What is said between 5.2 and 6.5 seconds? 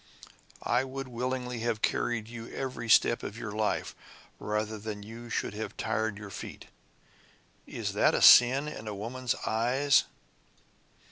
should have tired your